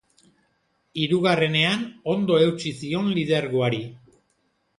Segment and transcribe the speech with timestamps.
[1.01, 1.83] Hirugarrenean
[2.15, 3.85] ondo eutsi zion lidergoari.